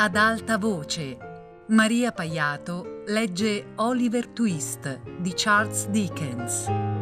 [0.00, 1.16] Ad alta voce,
[1.70, 6.97] Maria Paiato legge Oliver Twist di Charles Dickens.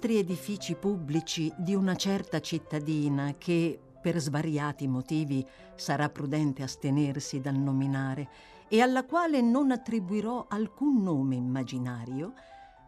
[0.00, 7.56] Altri edifici pubblici di una certa cittadina che, per svariati motivi, sarà prudente astenersi dal
[7.56, 8.28] nominare
[8.70, 12.32] e alla quale non attribuirò alcun nome immaginario,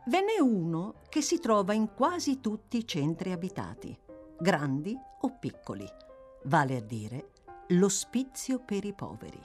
[0.07, 3.95] ve n'è uno che si trova in quasi tutti i centri abitati,
[4.39, 5.87] grandi o piccoli,
[6.45, 7.33] vale a dire
[7.69, 9.41] l'ospizio per i poveri.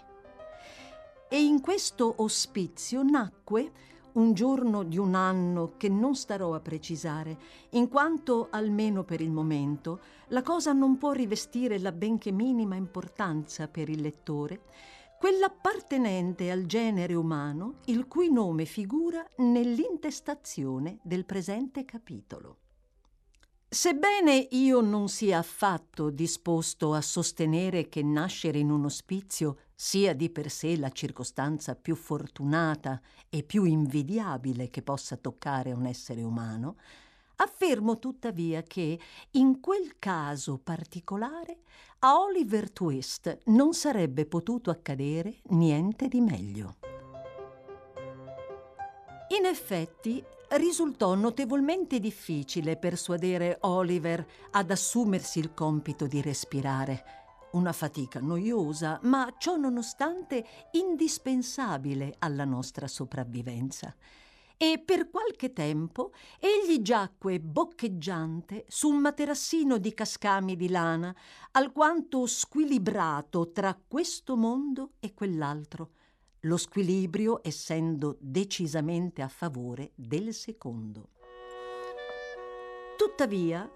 [1.27, 3.71] E in questo ospizio nacque
[4.17, 7.37] un giorno di un anno che non starò a precisare,
[7.71, 13.67] in quanto, almeno per il momento, la cosa non può rivestire la benché minima importanza
[13.67, 14.61] per il lettore,
[15.19, 22.66] quell'appartenente al genere umano il cui nome figura nell'intestazione del presente capitolo.
[23.69, 30.29] Sebbene io non sia affatto disposto a sostenere che nascere in un ospizio sia di
[30.29, 36.77] per sé la circostanza più fortunata e più invidiabile che possa toccare un essere umano,
[37.35, 38.97] affermo tuttavia che
[39.31, 41.59] in quel caso particolare
[41.99, 46.77] a Oliver Twist non sarebbe potuto accadere niente di meglio.
[49.37, 57.03] In effetti, risultò notevolmente difficile persuadere Oliver ad assumersi il compito di respirare.
[57.51, 63.93] Una fatica noiosa, ma ciò nonostante indispensabile alla nostra sopravvivenza.
[64.55, 71.15] E per qualche tempo egli giacque boccheggiante su un materassino di cascami di lana,
[71.51, 75.91] alquanto squilibrato tra questo mondo e quell'altro
[76.41, 81.09] lo squilibrio essendo decisamente a favore del secondo.
[82.97, 83.69] Tuttavia,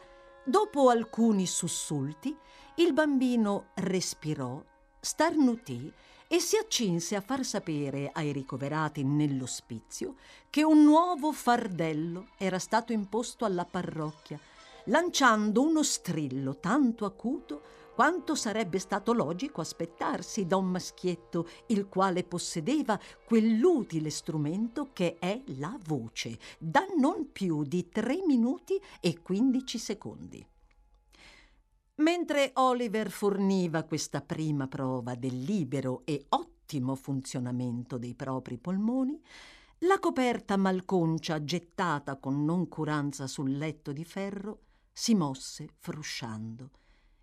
[0.43, 2.35] dopo alcuni sussulti,
[2.75, 4.63] il bambino respirò,
[4.99, 5.91] starnutì
[6.27, 10.15] e si accinse a far sapere ai ricoverati nell'ospizio
[10.49, 14.39] che un nuovo fardello era stato imposto alla parrocchia,
[14.85, 17.61] lanciando uno strillo tanto acuto
[17.93, 25.41] quanto sarebbe stato logico aspettarsi da un maschietto il quale possedeva quell'utile strumento che è
[25.57, 30.45] la voce, da non più di tre minuti e quindici secondi.
[31.95, 39.21] Mentre Oliver forniva questa prima prova del libero e ottimo funzionamento dei propri polmoni,
[39.79, 44.59] la coperta malconcia gettata con noncuranza sul letto di ferro
[44.91, 46.69] si mosse frusciando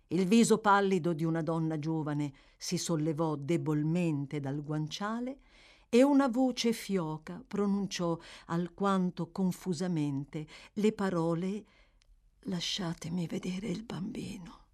[0.09, 5.39] il viso pallido di una donna giovane si sollevò debolmente dal guanciale
[5.89, 11.65] e una voce fioca pronunciò alquanto confusamente le parole
[12.43, 14.65] Lasciatemi vedere il bambino.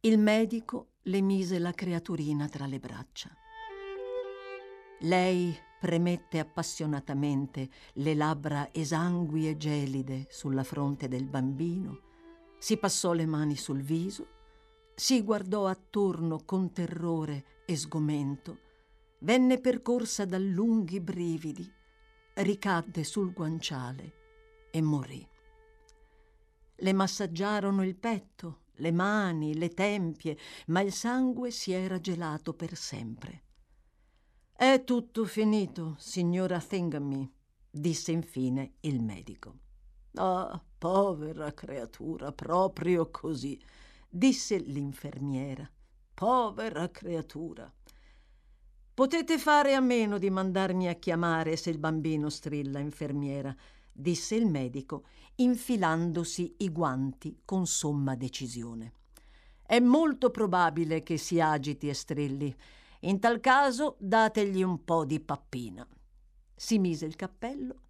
[0.00, 3.30] Il medico le mise la creaturina tra le braccia.
[5.00, 12.00] Lei premette appassionatamente le labbra esangui e gelide sulla fronte del bambino,
[12.58, 14.35] si passò le mani sul viso
[14.98, 18.60] si guardò attorno con terrore e sgomento,
[19.18, 21.70] venne percorsa da lunghi brividi,
[22.36, 25.28] ricadde sul guanciale e morì.
[26.76, 32.74] Le massaggiarono il petto, le mani, le tempie, ma il sangue si era gelato per
[32.74, 33.42] sempre.
[34.50, 37.30] È tutto finito, signora Thingamy,
[37.70, 39.58] disse infine il medico.
[40.14, 43.60] Ah, povera creatura, proprio così
[44.08, 45.68] disse l'infermiera.
[46.14, 47.72] Povera creatura.
[48.94, 53.54] Potete fare a meno di mandarmi a chiamare se il bambino strilla, infermiera,
[53.92, 55.04] disse il medico,
[55.34, 58.92] infilandosi i guanti con somma decisione.
[59.60, 62.56] È molto probabile che si agiti e strilli.
[63.00, 65.86] In tal caso dategli un po' di pappina.
[66.54, 67.80] Si mise il cappello,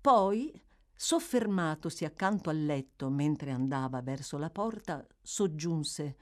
[0.00, 0.52] poi
[0.98, 6.16] Soffermatosi accanto al letto mentre andava verso la porta, soggiunse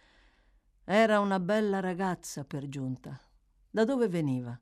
[0.82, 3.16] Era una bella ragazza per giunta.
[3.70, 4.58] Da dove veniva?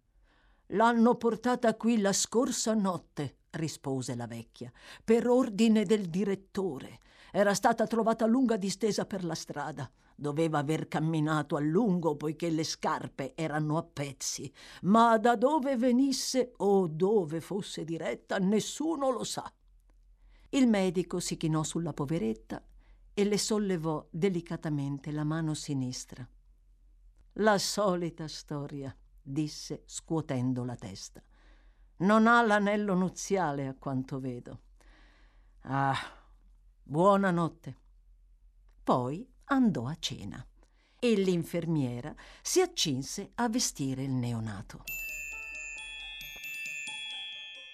[0.66, 4.70] L'hanno portata qui la scorsa notte, rispose la vecchia,
[5.02, 7.00] per ordine del direttore.
[7.32, 9.90] Era stata trovata lunga distesa per la strada.
[10.14, 16.52] Doveva aver camminato a lungo poiché le scarpe erano a pezzi, ma da dove venisse
[16.58, 19.50] o dove fosse diretta nessuno lo sa.
[20.54, 22.62] Il medico si chinò sulla poveretta
[23.14, 26.28] e le sollevò delicatamente la mano sinistra.
[27.36, 31.22] La solita storia, disse scuotendo la testa.
[31.98, 34.60] Non ha l'anello nuziale, a quanto vedo.
[35.62, 35.96] Ah,
[36.82, 37.76] buonanotte.
[38.82, 40.46] Poi andò a cena
[40.98, 44.84] e l'infermiera si accinse a vestire il neonato.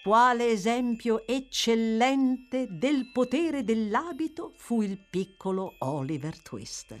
[0.09, 6.99] Quale esempio eccellente del potere dell'abito fu il piccolo Oliver Twist.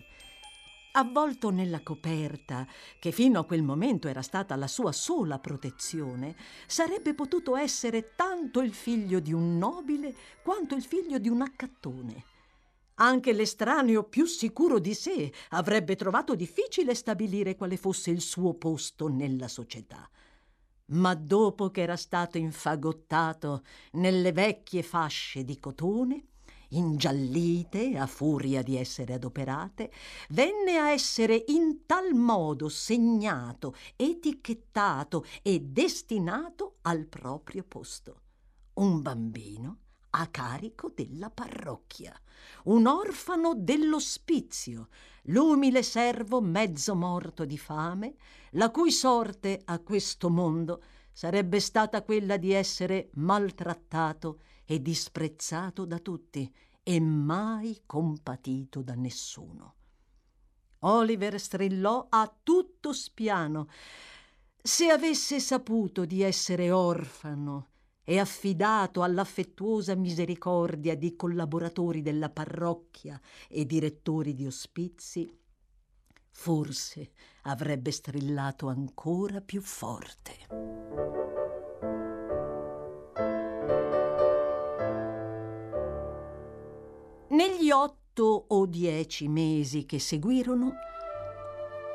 [0.91, 2.67] Avvolto nella coperta,
[2.99, 6.35] che fino a quel momento era stata la sua sola protezione,
[6.67, 12.23] sarebbe potuto essere tanto il figlio di un nobile quanto il figlio di un accattone.
[12.97, 19.07] Anche l'estraneo più sicuro di sé avrebbe trovato difficile stabilire quale fosse il suo posto
[19.07, 20.07] nella società
[20.89, 23.63] ma dopo che era stato infagottato
[23.93, 26.23] nelle vecchie fasce di cotone,
[26.69, 29.91] ingiallite a furia di essere adoperate,
[30.29, 38.21] venne a essere in tal modo segnato, etichettato e destinato al proprio posto.
[38.73, 39.77] Un bambino
[40.11, 42.19] a carico della parrocchia,
[42.65, 44.87] un orfano dell'ospizio,
[45.23, 48.15] l'umile servo mezzo morto di fame,
[48.51, 50.81] la cui sorte a questo mondo
[51.11, 56.51] sarebbe stata quella di essere maltrattato e disprezzato da tutti
[56.83, 59.75] e mai compatito da nessuno.
[60.79, 63.67] Oliver strillò a tutto spiano.
[64.61, 67.68] Se avesse saputo di essere orfano
[68.09, 75.31] e affidato all'affettuosa misericordia di collaboratori della parrocchia e direttori di ospizi,
[76.31, 77.11] forse
[77.43, 80.33] avrebbe strillato ancora più forte.
[87.27, 90.71] Negli otto o dieci mesi che seguirono,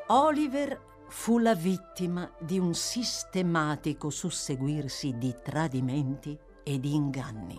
[0.06, 7.56] Oliver fu la vittima di un sistematico susseguirsi di tradimenti e di inganni.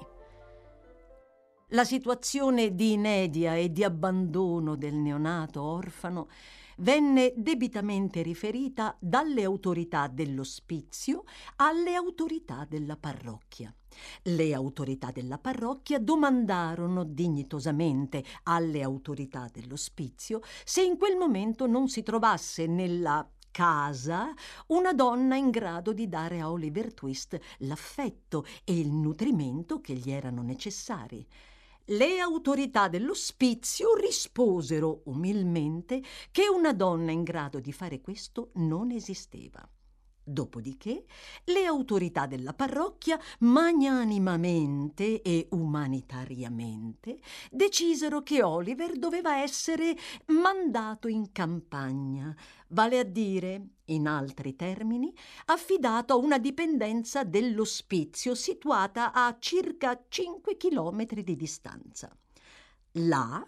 [1.69, 6.27] La situazione di inedia e di abbandono del neonato orfano
[6.77, 11.23] venne debitamente riferita dalle autorità dell'ospizio
[11.55, 13.73] alle autorità della parrocchia.
[14.23, 22.03] Le autorità della parrocchia domandarono dignitosamente alle autorità dell'ospizio se in quel momento non si
[22.03, 24.33] trovasse nella casa
[24.67, 30.11] una donna in grado di dare a Oliver Twist l'affetto e il nutrimento che gli
[30.11, 31.25] erano necessari.
[31.85, 39.65] Le autorità dell'ospizio risposero umilmente che una donna in grado di fare questo non esisteva.
[40.27, 41.05] Dopodiché
[41.43, 47.19] le autorità della parrocchia magnanimamente e umanitariamente
[47.51, 49.95] decisero che Oliver doveva essere
[50.29, 52.35] mandato in campagna,
[52.69, 55.13] vale a dire, in altri termini,
[55.45, 62.09] affidato a una dipendenza dell'ospizio situata a circa 5 chilometri di distanza.
[62.93, 63.45] Là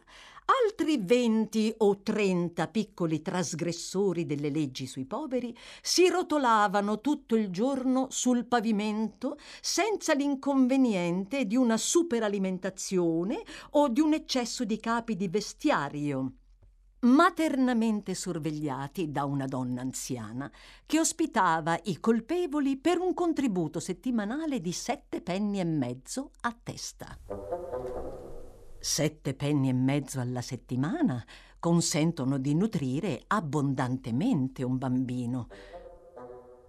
[0.49, 8.07] Altri venti o trenta piccoli trasgressori delle leggi sui poveri si rotolavano tutto il giorno
[8.09, 13.41] sul pavimento senza l'inconveniente di una superalimentazione
[13.71, 16.31] o di un eccesso di capi di vestiario
[16.99, 20.49] maternamente sorvegliati da una donna anziana
[20.85, 27.17] che ospitava i colpevoli per un contributo settimanale di sette penny e mezzo a testa.
[28.79, 31.23] Sette penny e mezzo alla settimana
[31.59, 35.47] consentono di nutrire abbondantemente un bambino.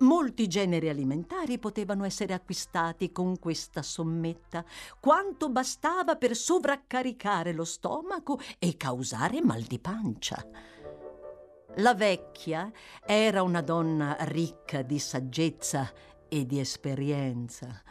[0.00, 4.65] Molti generi alimentari potevano essere acquistati con questa sommetta,
[5.00, 10.47] quanto bastava per sovraccaricare lo stomaco e causare mal di pancia.
[11.77, 12.71] La vecchia
[13.05, 15.93] era una donna ricca di saggezza
[16.29, 17.83] e di esperienza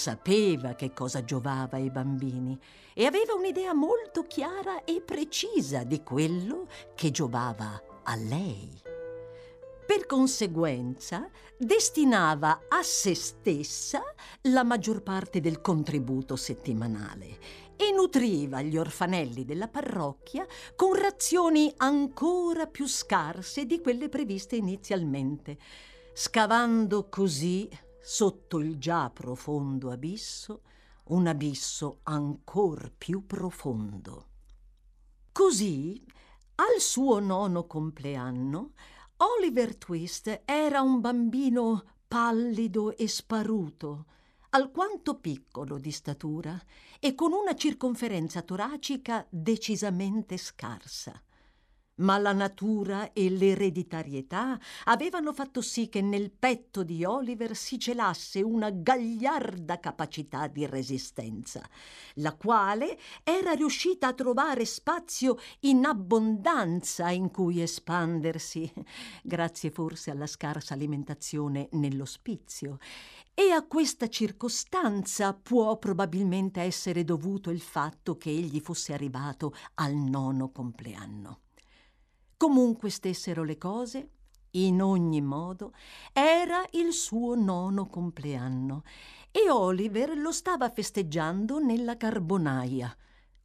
[0.00, 2.58] sapeva che cosa giovava ai bambini
[2.94, 8.80] e aveva un'idea molto chiara e precisa di quello che giovava a lei.
[9.86, 11.28] Per conseguenza,
[11.58, 14.02] destinava a se stessa
[14.44, 17.38] la maggior parte del contributo settimanale
[17.76, 25.58] e nutriva gli orfanelli della parrocchia con razioni ancora più scarse di quelle previste inizialmente,
[26.14, 27.68] scavando così
[28.00, 30.62] sotto il già profondo abisso,
[31.04, 34.26] un abisso ancor più profondo.
[35.32, 36.04] Così,
[36.56, 38.72] al suo nono compleanno,
[39.18, 44.06] Oliver Twist era un bambino pallido e sparuto,
[44.50, 46.60] alquanto piccolo di statura
[46.98, 51.22] e con una circonferenza toracica decisamente scarsa
[52.00, 58.42] ma la natura e l'ereditarietà avevano fatto sì che nel petto di Oliver si celasse
[58.42, 61.66] una gagliarda capacità di resistenza,
[62.14, 68.70] la quale era riuscita a trovare spazio in abbondanza in cui espandersi,
[69.22, 72.78] grazie forse alla scarsa alimentazione nell'ospizio.
[73.32, 79.94] E a questa circostanza può probabilmente essere dovuto il fatto che egli fosse arrivato al
[79.94, 81.40] nono compleanno.
[82.40, 84.08] Comunque stessero le cose,
[84.52, 85.74] in ogni modo,
[86.10, 88.82] era il suo nono compleanno
[89.30, 92.96] e Oliver lo stava festeggiando nella carbonaia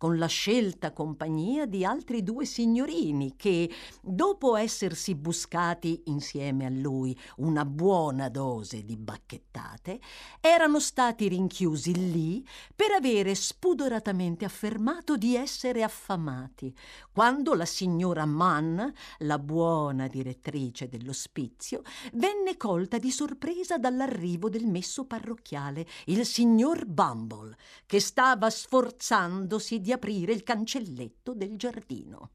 [0.06, 3.72] con la scelta compagnia di altri due signorini che,
[4.02, 10.00] dopo essersi buscati insieme a lui una buona dose di bacchettate,
[10.40, 16.72] erano stati rinchiusi lì per avere spudoratamente affermato di essere affamati,
[17.12, 18.80] quando la signora Mann,
[19.20, 21.82] la buona direttrice dell'ospizio,
[22.14, 27.58] venne colta di sorpresa dall'arrivo del messo parrocchiale, il signor Bumble,
[27.88, 32.30] che stava sforzandosi di aprire il cancelletto del giardino.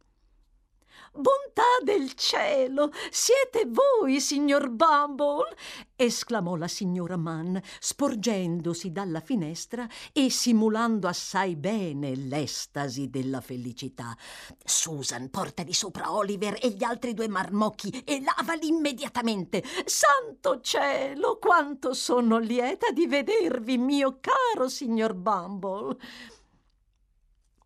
[1.13, 2.93] Bontà del cielo!
[3.11, 5.57] Siete voi, signor Bumble!
[5.97, 14.17] esclamò la signora Mann, sporgendosi dalla finestra e simulando assai bene l'estasi della felicità.
[14.65, 19.65] Susan, porta di sopra Oliver e gli altri due marmocchi e lavali immediatamente.
[19.85, 25.97] Santo cielo, quanto sono lieta di vedervi, mio caro signor Bumble!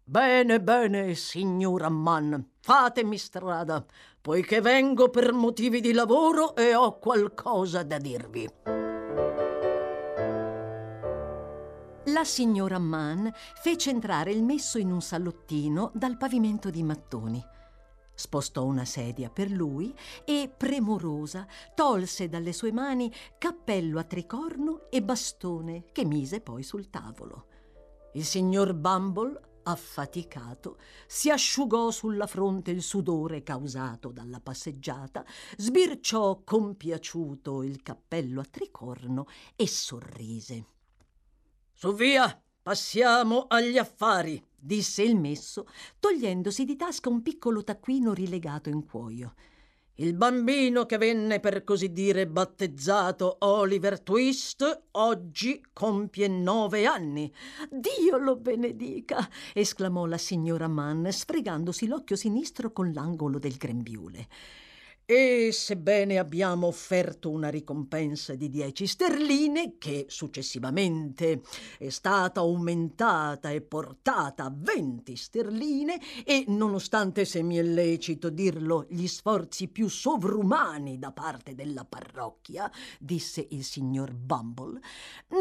[0.07, 3.83] Bene, bene, signora Mann, fatemi strada,
[4.21, 8.47] poiché vengo per motivi di lavoro e ho qualcosa da dirvi.
[12.09, 17.43] La signora Mann fece entrare il messo in un salottino dal pavimento di mattoni.
[18.15, 19.97] Spostò una sedia per lui
[20.27, 26.91] e, premurosa, tolse dalle sue mani cappello a tricorno e bastone che mise poi sul
[26.91, 27.47] tavolo.
[28.13, 35.25] Il signor Bumble affaticato, si asciugò sulla fronte il sudore causato dalla passeggiata,
[35.57, 40.65] sbirciò compiaciuto il cappello a tricorno e sorrise.
[41.73, 45.67] Su via, passiamo agli affari, disse il messo,
[45.99, 49.35] togliendosi di tasca un piccolo taccuino rilegato in cuoio.
[49.99, 57.33] Il bambino che venne per così dire battezzato Oliver Twist oggi compie nove anni.
[57.71, 59.29] Dio lo benedica!
[59.53, 64.27] esclamò la signora Mann, sfregandosi l'occhio sinistro con l'angolo del grembiule.
[65.07, 71.43] E sebbene abbiamo offerto una ricompensa di 10 sterline, che successivamente
[71.77, 78.87] è stata aumentata e portata a 20 sterline, e nonostante, se mi è lecito dirlo,
[78.89, 84.81] gli sforzi più sovrumani da parte della parrocchia, disse il signor Bumble,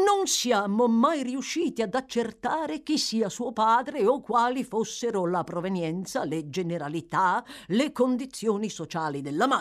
[0.04, 6.22] non siamo mai riusciti ad accertare chi sia suo padre o quali fossero la provenienza,
[6.24, 9.52] le generalità, le condizioni sociali della madre.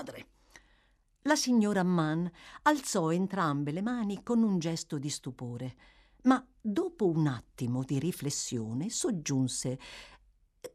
[1.24, 2.26] La signora Mann
[2.64, 5.76] alzò entrambe le mani con un gesto di stupore,
[6.24, 9.80] ma dopo un attimo di riflessione soggiunse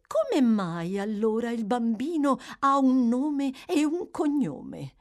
[0.07, 4.95] come mai allora il bambino ha un nome e un cognome?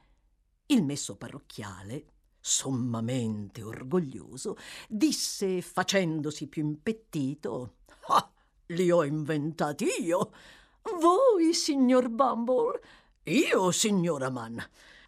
[0.66, 2.06] Il messo parrocchiale,
[2.40, 4.56] sommamente orgoglioso,
[4.88, 7.76] disse facendosi più impettito
[8.08, 8.30] Ah,
[8.66, 10.32] li ho inventati io.
[11.00, 12.80] Voi, signor Bumble?
[13.28, 14.58] Io, signora Mann.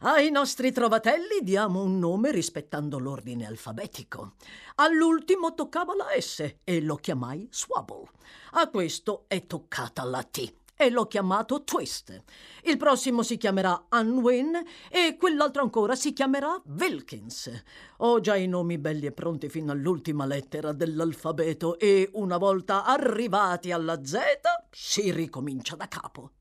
[0.01, 4.35] Ai nostri trovatelli diamo un nome rispettando l'ordine alfabetico.
[4.75, 8.11] All'ultimo toccava la S e lo chiamai Swabble.
[8.53, 12.23] A questo è toccata la T e l'ho chiamato Twist.
[12.65, 14.53] Il prossimo si chiamerà Unwin
[14.91, 17.51] e quell'altro ancora si chiamerà Wilkins.
[17.99, 23.73] Ho già i nomi belli e pronti fino all'ultima lettera dell'alfabeto e una volta arrivati
[23.73, 24.19] alla Z
[24.71, 26.33] si ricomincia da capo.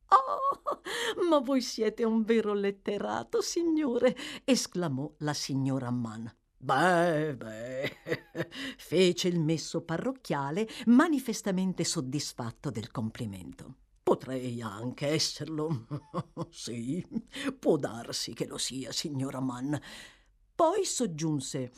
[1.30, 6.26] Ma voi siete un vero letterato, signore, esclamò la signora Mann.
[6.62, 7.98] Beh, beh,
[8.78, 13.76] fece il messo parrocchiale manifestamente soddisfatto del complimento.
[14.04, 15.88] Potrei anche esserlo.
[16.50, 17.06] sì,
[17.58, 19.74] può darsi che lo sia, signora Mann.
[20.54, 21.72] Poi soggiunse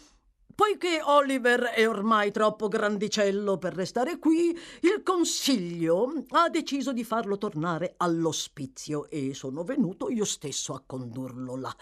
[0.54, 7.38] Poiché Oliver è ormai troppo grandicello per restare qui, il consiglio ha deciso di farlo
[7.38, 11.76] tornare all'ospizio e sono venuto io stesso a condurlo là.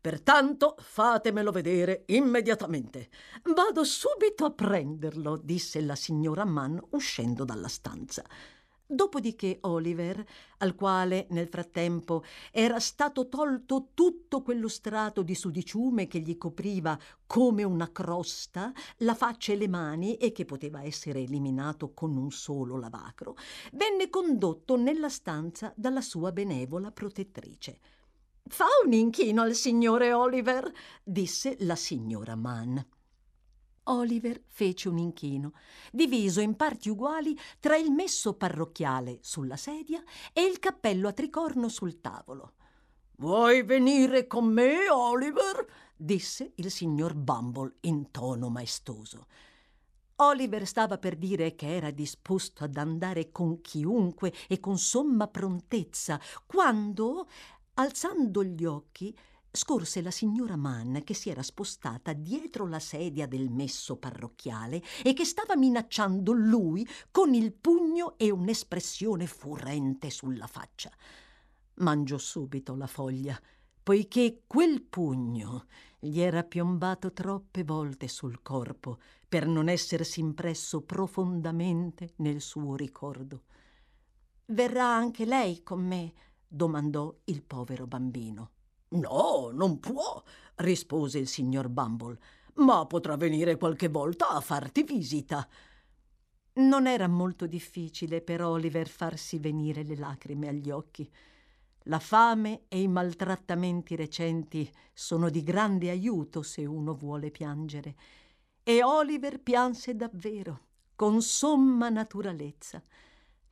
[0.00, 3.08] Pertanto fatemelo vedere immediatamente.
[3.54, 8.22] Vado subito a prenderlo, disse la signora Mann uscendo dalla stanza.
[8.86, 10.22] Dopodiché Oliver,
[10.58, 16.98] al quale nel frattempo era stato tolto tutto quello strato di sudiciume che gli copriva
[17.26, 22.30] come una crosta la faccia e le mani e che poteva essere eliminato con un
[22.30, 23.36] solo lavacro,
[23.72, 27.78] venne condotto nella stanza dalla sua benevola protettrice.
[28.46, 30.70] Fa un inchino al signore Oliver,
[31.02, 32.78] disse la signora Mann.
[33.84, 35.52] Oliver fece un inchino,
[35.92, 41.68] diviso in parti uguali tra il messo parrocchiale sulla sedia e il cappello a tricorno
[41.68, 42.52] sul tavolo.
[43.16, 45.66] Vuoi venire con me, Oliver?
[45.96, 49.26] disse il signor Bumble in tono maestoso.
[50.16, 56.20] Oliver stava per dire che era disposto ad andare con chiunque e con somma prontezza,
[56.46, 57.28] quando,
[57.74, 59.16] alzando gli occhi,
[59.56, 65.12] scorse la signora Mann che si era spostata dietro la sedia del messo parrocchiale e
[65.12, 70.90] che stava minacciando lui con il pugno e un'espressione furente sulla faccia.
[71.74, 73.40] Mangiò subito la foglia,
[73.80, 75.66] poiché quel pugno
[76.00, 83.42] gli era piombato troppe volte sul corpo per non essersi impresso profondamente nel suo ricordo.
[84.46, 86.12] Verrà anche lei con me?
[86.46, 88.53] domandò il povero bambino.
[88.94, 90.22] No, non può,
[90.56, 92.18] rispose il signor Bumble,
[92.54, 95.48] ma potrà venire qualche volta a farti visita.
[96.54, 101.10] Non era molto difficile per Oliver farsi venire le lacrime agli occhi.
[101.86, 107.96] La fame e i maltrattamenti recenti sono di grande aiuto se uno vuole piangere.
[108.62, 110.60] E Oliver pianse davvero,
[110.94, 112.82] con somma naturalezza.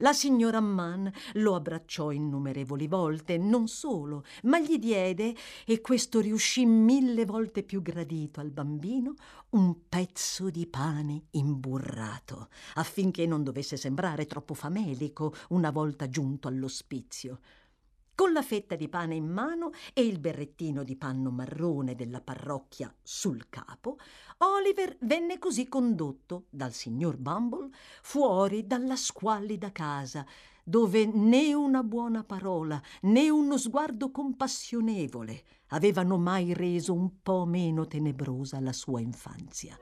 [0.02, 5.32] La signora Mann lo abbracciò innumerevoli volte, non solo, ma gli diede,
[5.64, 9.14] e questo riuscì mille volte più gradito al bambino,
[9.50, 17.38] un pezzo di pane imburrato, affinché non dovesse sembrare troppo famelico una volta giunto all'ospizio.
[18.15, 22.95] Con la fetta di pane in mano e il berrettino di panno marrone della parrocchia
[23.03, 23.97] sul capo,
[24.39, 27.71] Oliver venne così condotto dal signor Bumble
[28.03, 30.27] fuori dalla squallida casa,
[30.63, 37.87] dove né una buona parola né uno sguardo compassionevole avevano mai reso un po' meno
[37.87, 39.77] tenebrosa la sua infanzia.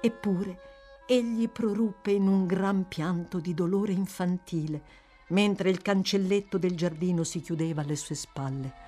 [0.00, 0.58] Eppure
[1.06, 7.40] egli proruppe in un gran pianto di dolore infantile mentre il cancelletto del giardino si
[7.40, 8.86] chiudeva alle sue spalle.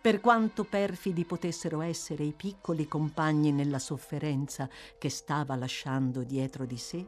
[0.00, 6.76] Per quanto perfidi potessero essere i piccoli compagni nella sofferenza che stava lasciando dietro di
[6.76, 7.06] sé,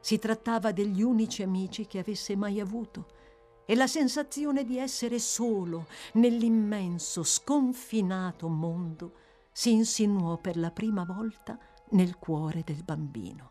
[0.00, 3.16] si trattava degli unici amici che avesse mai avuto
[3.66, 9.12] e la sensazione di essere solo nell'immenso, sconfinato mondo
[9.52, 11.58] si insinuò per la prima volta
[11.90, 13.50] nel cuore del bambino.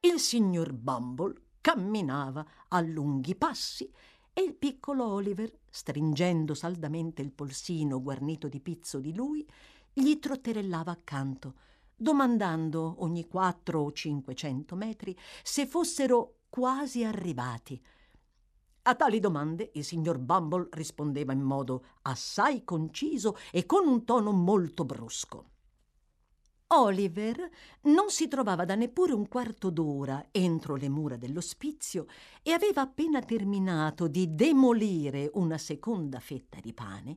[0.00, 3.92] Il signor Bumble camminava a lunghi passi
[4.32, 9.44] e il piccolo Oliver, stringendo saldamente il polsino guarnito di pizzo di lui,
[9.92, 11.54] gli trotterellava accanto,
[11.96, 17.82] domandando ogni quattro o cinquecento metri se fossero quasi arrivati.
[18.82, 24.30] A tali domande il signor Bumble rispondeva in modo assai conciso e con un tono
[24.30, 25.54] molto brusco.
[26.68, 27.48] Oliver
[27.82, 32.06] non si trovava da neppure un quarto d'ora entro le mura dell'ospizio
[32.42, 37.16] e aveva appena terminato di demolire una seconda fetta di pane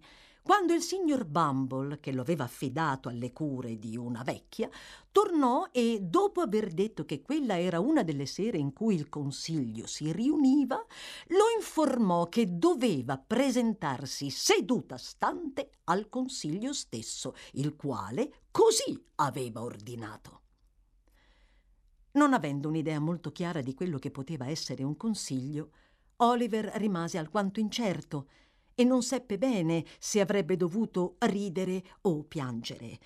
[0.49, 4.67] quando il signor Bumble, che lo aveva affidato alle cure di una vecchia,
[5.11, 9.85] tornò e, dopo aver detto che quella era una delle sere in cui il consiglio
[9.85, 10.83] si riuniva,
[11.27, 20.41] lo informò che doveva presentarsi seduta stante al consiglio stesso, il quale così aveva ordinato.
[22.13, 25.69] Non avendo un'idea molto chiara di quello che poteva essere un consiglio,
[26.15, 28.29] Oliver rimase alquanto incerto
[28.79, 32.97] e non seppe bene se avrebbe dovuto ridere o piangere.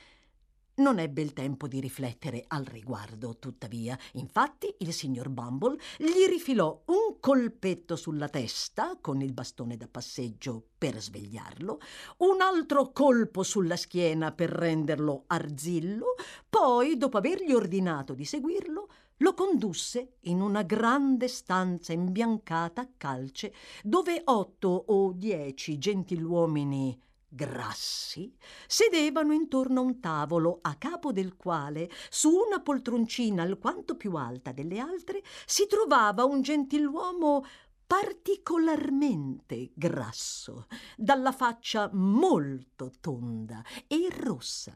[0.75, 3.97] Non ebbe il tempo di riflettere al riguardo, tuttavia.
[4.13, 10.63] Infatti il signor Bumble gli rifilò un colpetto sulla testa con il bastone da passeggio
[10.77, 11.79] per svegliarlo,
[12.17, 16.13] un altro colpo sulla schiena per renderlo arzillo,
[16.47, 18.89] poi, dopo avergli ordinato di seguirlo,
[19.23, 28.35] lo condusse in una grande stanza imbiancata a calce dove otto o dieci gentiluomini grassi
[28.67, 34.51] sedevano intorno a un tavolo a capo del quale su una poltroncina alquanto più alta
[34.51, 37.45] delle altre si trovava un gentiluomo
[37.87, 40.65] particolarmente grasso,
[40.97, 44.73] dalla faccia molto tonda e rossa.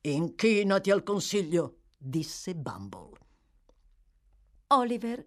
[0.00, 3.29] Inchinati al consiglio, disse Bumble.
[4.72, 5.24] Oliver,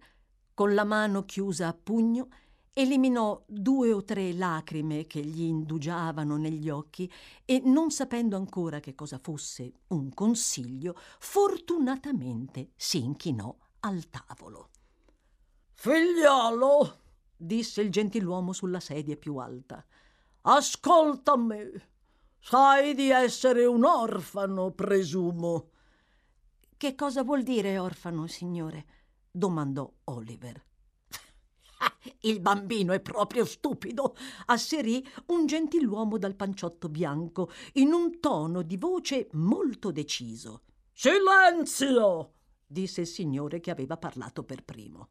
[0.54, 2.28] con la mano chiusa a pugno,
[2.72, 7.10] eliminò due o tre lacrime che gli indugiavano negli occhi
[7.44, 14.70] e, non sapendo ancora che cosa fosse un consiglio, fortunatamente si inchinò al tavolo.
[15.72, 16.98] Figliolo,
[17.36, 19.84] disse il gentiluomo sulla sedia più alta,
[20.42, 21.88] ascolta me.
[22.40, 25.70] Sai di essere un orfano, presumo.
[26.76, 28.86] Che cosa vuol dire orfano, signore?
[29.36, 30.64] Domandò Oliver.
[32.20, 34.16] Il bambino è proprio stupido,
[34.46, 40.62] asserì un gentiluomo dal panciotto bianco, in un tono di voce molto deciso.
[40.92, 42.34] Silenzio!
[42.64, 45.08] disse il signore che aveva parlato per primo.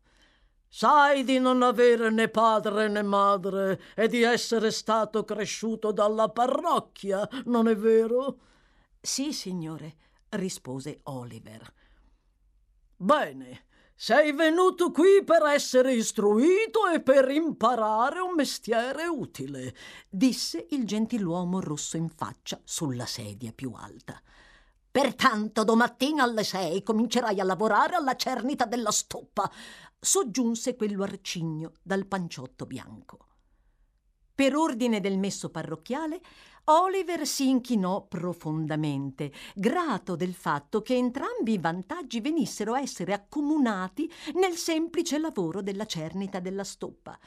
[0.69, 7.27] Sai di non avere né padre né madre e di essere stato cresciuto dalla parrocchia,
[7.45, 8.39] non è vero?
[8.99, 9.95] Sì, signore,
[10.29, 11.73] rispose Oliver.
[12.95, 19.75] Bene, sei venuto qui per essere istruito e per imparare un mestiere utile,
[20.09, 24.21] disse il gentiluomo rosso in faccia sulla sedia più alta.
[24.91, 29.49] Pertanto domattina alle sei comincerai a lavorare alla cernita della stoppa,
[29.99, 33.27] soggiunse quello arcigno dal panciotto bianco.
[34.35, 36.19] Per ordine del messo parrocchiale,
[36.65, 44.09] Oliver si inchinò profondamente, grato del fatto che entrambi i vantaggi venissero a essere accomunati
[44.35, 47.19] nel semplice lavoro della cernita della stoppa.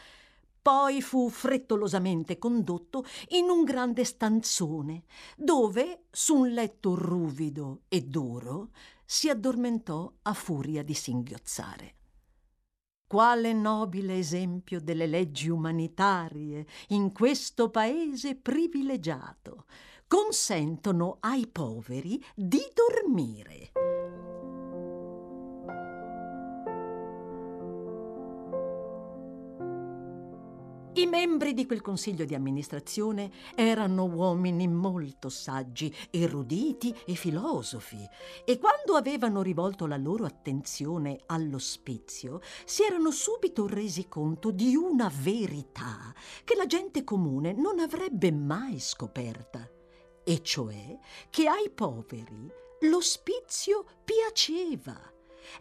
[0.63, 5.05] Poi fu frettolosamente condotto in un grande stanzone,
[5.37, 8.71] dove, su un letto ruvido e duro,
[9.05, 11.96] si addormentò a furia di singhiozzare.
[13.09, 19.67] Quale nobile esempio delle leggi umanitarie in questo paese privilegiato
[20.09, 23.96] consentono ai poveri di dormire.
[30.97, 37.99] I membri di quel consiglio di amministrazione erano uomini molto saggi, eruditi e filosofi
[38.47, 45.13] e quando avevano rivolto la loro attenzione all'ospizio si erano subito resi conto di una
[45.21, 49.69] verità che la gente comune non avrebbe mai scoperta,
[50.25, 52.51] e cioè che ai poveri
[52.89, 54.99] l'ospizio piaceva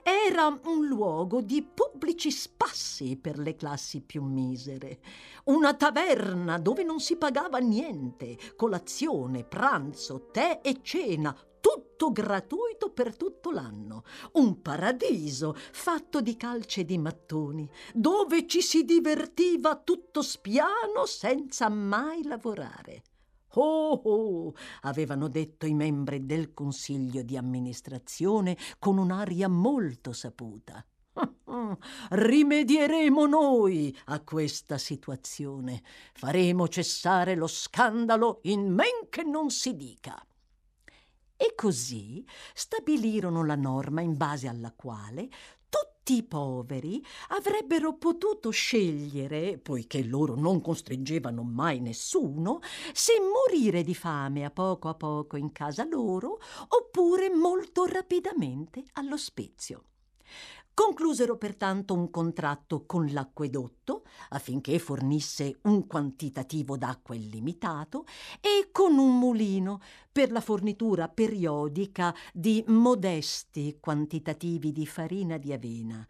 [0.01, 4.99] era un luogo di pubblici spassi per le classi più misere,
[5.45, 13.15] una taverna dove non si pagava niente, colazione, pranzo, tè e cena, tutto gratuito per
[13.15, 20.21] tutto l'anno, un paradiso fatto di calce e di mattoni, dove ci si divertiva tutto
[20.21, 23.01] spiano senza mai lavorare.
[23.57, 30.85] Oh, oh, avevano detto i membri del consiglio di amministrazione con un'aria molto saputa.
[32.09, 35.81] Rimedieremo noi a questa situazione.
[36.13, 40.21] Faremo cessare lo scandalo in men che non si dica.
[41.37, 45.29] E così stabilirono la norma in base alla quale
[46.05, 52.59] tutti i poveri avrebbero potuto scegliere, poiché loro non costringevano mai nessuno,
[52.93, 59.94] se morire di fame a poco a poco in casa loro oppure molto rapidamente all'ospizio.
[60.75, 68.03] Conclusero pertanto un contratto con l'acquedotto affinché fornisse un quantitativo d'acqua illimitato
[68.41, 69.79] e con un mulino
[70.11, 76.05] per la fornitura periodica di modesti quantitativi di farina di avena.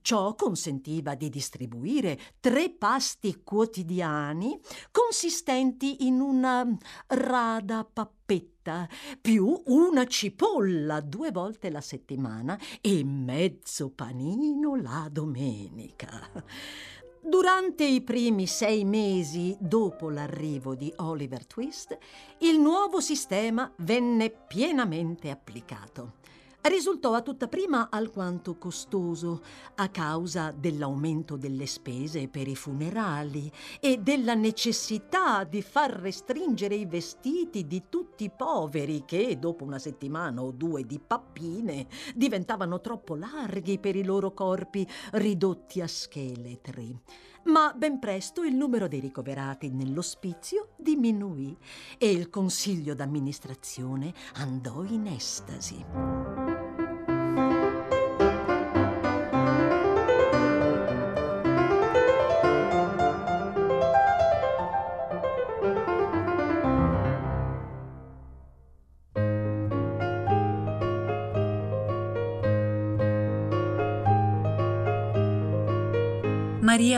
[0.00, 4.56] Ciò consentiva di distribuire tre pasti quotidiani
[4.92, 6.64] consistenti in una
[7.08, 8.53] rada pappetta
[9.20, 16.30] più una cipolla due volte la settimana e mezzo panino la domenica.
[17.20, 21.96] Durante i primi sei mesi dopo l'arrivo di Oliver Twist,
[22.40, 26.16] il nuovo sistema venne pienamente applicato
[26.68, 29.42] risultò a tutta prima alquanto costoso
[29.76, 33.50] a causa dell'aumento delle spese per i funerali
[33.80, 39.78] e della necessità di far restringere i vestiti di tutti i poveri che, dopo una
[39.78, 47.00] settimana o due di pappine, diventavano troppo larghi per i loro corpi ridotti a scheletri
[47.44, 51.54] ma ben presto il numero dei ricoverati nell'ospizio diminuì
[51.98, 56.43] e il consiglio d'amministrazione andò in estasi.